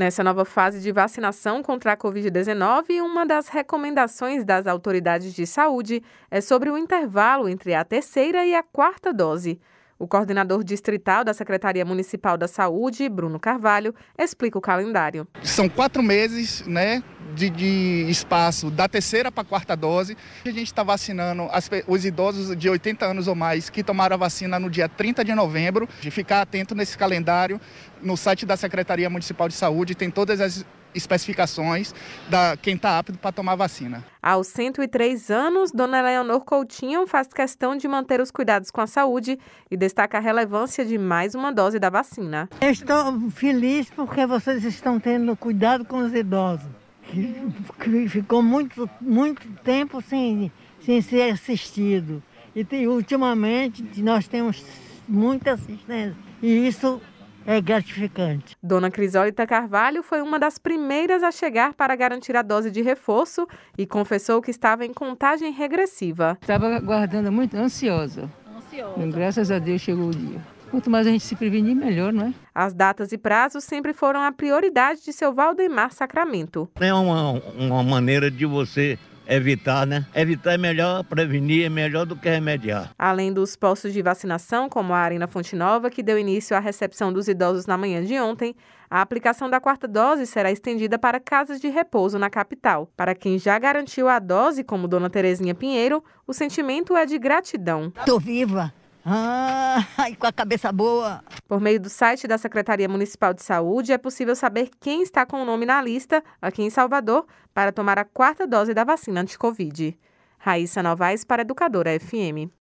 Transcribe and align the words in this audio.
Nessa 0.00 0.24
nova 0.24 0.46
fase 0.46 0.80
de 0.80 0.90
vacinação 0.92 1.62
contra 1.62 1.92
a 1.92 1.96
Covid-19, 1.96 3.02
uma 3.02 3.26
das 3.26 3.48
recomendações 3.48 4.46
das 4.46 4.66
autoridades 4.66 5.34
de 5.34 5.46
saúde 5.46 6.02
é 6.30 6.40
sobre 6.40 6.70
o 6.70 6.78
intervalo 6.78 7.46
entre 7.46 7.74
a 7.74 7.84
terceira 7.84 8.46
e 8.46 8.54
a 8.54 8.62
quarta 8.62 9.12
dose. 9.12 9.60
O 9.98 10.08
coordenador 10.08 10.64
distrital 10.64 11.22
da 11.22 11.34
Secretaria 11.34 11.84
Municipal 11.84 12.38
da 12.38 12.48
Saúde, 12.48 13.10
Bruno 13.10 13.38
Carvalho, 13.38 13.94
explica 14.18 14.56
o 14.56 14.62
calendário. 14.62 15.28
São 15.42 15.68
quatro 15.68 16.02
meses 16.02 16.66
né, 16.66 17.02
de, 17.34 17.50
de 17.50 18.06
espaço 18.08 18.70
da 18.70 18.88
terceira 18.88 19.30
para 19.30 19.42
a 19.42 19.44
quarta 19.44 19.76
dose. 19.76 20.16
A 20.44 20.50
gente 20.50 20.64
está 20.64 20.82
vacinando 20.82 21.48
as, 21.52 21.70
os 21.86 22.04
idosos 22.04 22.56
de 22.56 22.68
80 22.68 23.04
anos 23.06 23.28
ou 23.28 23.34
mais 23.34 23.70
que 23.70 23.82
tomaram 23.82 24.14
a 24.14 24.18
vacina 24.18 24.58
no 24.58 24.70
dia 24.70 24.88
30 24.88 25.24
de 25.24 25.34
novembro. 25.34 25.88
De 26.00 26.10
ficar 26.10 26.42
atento 26.42 26.74
nesse 26.74 26.96
calendário, 26.96 27.60
no 28.02 28.16
site 28.16 28.44
da 28.44 28.56
Secretaria 28.56 29.08
Municipal 29.08 29.48
de 29.48 29.54
Saúde 29.54 29.94
tem 29.94 30.10
todas 30.10 30.40
as 30.40 30.64
especificações 30.94 31.94
da 32.28 32.56
quem 32.56 32.74
está 32.74 32.98
apto 32.98 33.18
para 33.18 33.32
tomar 33.32 33.54
vacina. 33.54 34.04
Aos 34.22 34.48
103 34.48 35.30
anos, 35.30 35.72
Dona 35.72 36.02
Leonor 36.02 36.40
Coutinho 36.40 37.06
faz 37.06 37.28
questão 37.28 37.76
de 37.76 37.88
manter 37.88 38.20
os 38.20 38.30
cuidados 38.30 38.70
com 38.70 38.80
a 38.80 38.86
saúde 38.86 39.38
e 39.70 39.76
destaca 39.76 40.18
a 40.18 40.20
relevância 40.20 40.84
de 40.84 40.98
mais 40.98 41.34
uma 41.34 41.52
dose 41.52 41.78
da 41.78 41.88
vacina. 41.88 42.48
Eu 42.60 42.70
estou 42.70 43.30
feliz 43.30 43.88
porque 43.90 44.26
vocês 44.26 44.64
estão 44.64 45.00
tendo 45.00 45.34
cuidado 45.36 45.84
com 45.84 45.98
os 45.98 46.12
idosos, 46.12 46.68
que 47.10 48.08
ficou 48.08 48.42
muito, 48.42 48.88
muito 49.00 49.46
tempo 49.62 50.00
sem, 50.00 50.50
sem 50.80 51.00
ser 51.02 51.32
assistido. 51.32 52.22
E 52.54 52.86
ultimamente 52.86 53.84
nós 54.02 54.26
temos 54.26 54.64
muita 55.08 55.52
assistência. 55.52 56.16
E 56.42 56.66
isso 56.66 57.00
é 57.46 57.60
gratificante. 57.60 58.56
Dona 58.62 58.90
Crisólita 58.90 59.46
Carvalho 59.46 60.02
foi 60.02 60.20
uma 60.20 60.38
das 60.38 60.58
primeiras 60.58 61.22
a 61.22 61.30
chegar 61.30 61.74
para 61.74 61.94
garantir 61.96 62.36
a 62.36 62.42
dose 62.42 62.70
de 62.70 62.82
reforço 62.82 63.46
e 63.76 63.86
confessou 63.86 64.42
que 64.42 64.50
estava 64.50 64.84
em 64.84 64.92
contagem 64.92 65.52
regressiva. 65.52 66.38
Estava 66.40 66.76
aguardando 66.76 67.32
muito, 67.32 67.56
ansiosa. 67.56 68.30
Ansiosa. 68.56 69.06
Graças 69.06 69.50
a 69.50 69.58
Deus 69.58 69.80
chegou 69.80 70.08
o 70.08 70.14
dia. 70.14 70.40
Quanto 70.70 70.88
mais 70.88 71.06
a 71.06 71.10
gente 71.10 71.24
se 71.24 71.34
prevenir, 71.34 71.74
melhor, 71.74 72.12
não 72.12 72.26
é? 72.26 72.34
As 72.54 72.72
datas 72.72 73.10
e 73.10 73.18
prazos 73.18 73.64
sempre 73.64 73.92
foram 73.92 74.20
a 74.20 74.30
prioridade 74.30 75.04
de 75.04 75.12
seu 75.12 75.32
Valdemar 75.32 75.92
Sacramento. 75.92 76.70
É 76.80 76.94
uma, 76.94 77.32
uma 77.58 77.82
maneira 77.82 78.30
de 78.30 78.46
você 78.46 78.96
evitar, 79.26 79.86
né? 79.86 80.06
Evitar 80.14 80.52
é 80.52 80.58
melhor, 80.58 81.04
prevenir 81.04 81.64
é 81.64 81.68
melhor 81.68 82.06
do 82.06 82.16
que 82.16 82.28
remediar. 82.28 82.92
Além 82.98 83.32
dos 83.32 83.56
postos 83.56 83.92
de 83.92 84.02
vacinação, 84.02 84.68
como 84.68 84.92
a 84.92 84.98
Arena 84.98 85.26
Fonte 85.26 85.56
Nova, 85.56 85.90
que 85.90 86.02
deu 86.02 86.18
início 86.18 86.56
à 86.56 86.60
recepção 86.60 87.12
dos 87.12 87.28
idosos 87.28 87.66
na 87.66 87.76
manhã 87.76 88.04
de 88.04 88.18
ontem, 88.20 88.54
a 88.88 89.00
aplicação 89.00 89.48
da 89.48 89.60
quarta 89.60 89.86
dose 89.86 90.26
será 90.26 90.50
estendida 90.50 90.98
para 90.98 91.20
casas 91.20 91.60
de 91.60 91.68
repouso 91.68 92.18
na 92.18 92.28
capital. 92.28 92.90
Para 92.96 93.14
quem 93.14 93.38
já 93.38 93.58
garantiu 93.58 94.08
a 94.08 94.18
dose, 94.18 94.64
como 94.64 94.88
Dona 94.88 95.08
Terezinha 95.08 95.54
Pinheiro, 95.54 96.02
o 96.26 96.32
sentimento 96.32 96.96
é 96.96 97.06
de 97.06 97.18
gratidão. 97.18 97.92
Estou 97.96 98.18
viva. 98.18 98.72
Ah, 99.04 99.84
com 100.18 100.26
a 100.26 100.32
cabeça 100.32 100.70
boa. 100.70 101.22
Por 101.48 101.60
meio 101.60 101.80
do 101.80 101.88
site 101.88 102.28
da 102.28 102.36
Secretaria 102.36 102.88
Municipal 102.88 103.32
de 103.32 103.42
Saúde, 103.42 103.92
é 103.92 103.98
possível 103.98 104.36
saber 104.36 104.70
quem 104.80 105.02
está 105.02 105.24
com 105.24 105.42
o 105.42 105.44
nome 105.44 105.64
na 105.64 105.80
lista 105.80 106.22
aqui 106.40 106.62
em 106.62 106.70
Salvador 106.70 107.26
para 107.54 107.72
tomar 107.72 107.98
a 107.98 108.04
quarta 108.04 108.46
dose 108.46 108.74
da 108.74 108.84
vacina 108.84 109.20
anti-Covid. 109.20 109.98
Raíssa 110.38 110.82
Novaes 110.82 111.24
para 111.24 111.42
Educadora 111.42 111.98
FM. 111.98 112.50